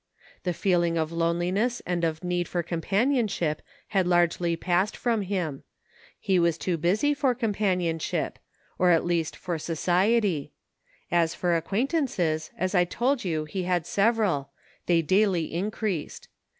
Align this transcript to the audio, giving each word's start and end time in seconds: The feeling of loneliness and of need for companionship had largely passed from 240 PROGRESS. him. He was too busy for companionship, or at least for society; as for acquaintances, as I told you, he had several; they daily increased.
The 0.45 0.53
feeling 0.53 0.97
of 0.97 1.11
loneliness 1.11 1.79
and 1.85 2.03
of 2.03 2.23
need 2.23 2.47
for 2.47 2.63
companionship 2.63 3.61
had 3.89 4.07
largely 4.07 4.55
passed 4.55 4.97
from 4.97 5.19
240 5.27 5.27
PROGRESS. 5.27 5.59
him. 5.59 5.63
He 6.19 6.39
was 6.39 6.57
too 6.57 6.77
busy 6.79 7.13
for 7.13 7.35
companionship, 7.35 8.39
or 8.79 8.89
at 8.89 9.05
least 9.05 9.35
for 9.35 9.59
society; 9.59 10.53
as 11.11 11.35
for 11.35 11.55
acquaintances, 11.55 12.49
as 12.57 12.73
I 12.73 12.83
told 12.83 13.23
you, 13.23 13.45
he 13.45 13.61
had 13.65 13.85
several; 13.85 14.49
they 14.87 15.03
daily 15.03 15.53
increased. 15.53 16.29